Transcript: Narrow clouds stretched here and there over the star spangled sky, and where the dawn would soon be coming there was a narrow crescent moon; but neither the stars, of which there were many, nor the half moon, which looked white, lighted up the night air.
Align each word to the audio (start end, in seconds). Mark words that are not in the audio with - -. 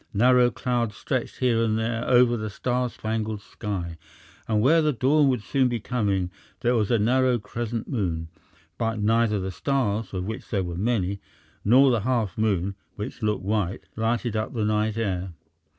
Narrow 0.15 0.49
clouds 0.49 0.95
stretched 0.97 1.37
here 1.37 1.63
and 1.63 1.77
there 1.77 2.03
over 2.07 2.35
the 2.35 2.49
star 2.49 2.89
spangled 2.89 3.39
sky, 3.39 3.99
and 4.47 4.59
where 4.59 4.81
the 4.81 4.91
dawn 4.93 5.27
would 5.29 5.43
soon 5.43 5.67
be 5.67 5.79
coming 5.79 6.31
there 6.61 6.73
was 6.73 6.89
a 6.89 6.97
narrow 6.97 7.37
crescent 7.37 7.87
moon; 7.87 8.27
but 8.79 8.99
neither 8.99 9.39
the 9.39 9.51
stars, 9.51 10.11
of 10.11 10.25
which 10.25 10.49
there 10.49 10.63
were 10.63 10.73
many, 10.75 11.21
nor 11.63 11.91
the 11.91 11.99
half 12.01 12.35
moon, 12.35 12.73
which 12.95 13.21
looked 13.21 13.43
white, 13.43 13.83
lighted 13.95 14.35
up 14.35 14.55
the 14.55 14.65
night 14.65 14.97
air. 14.97 15.33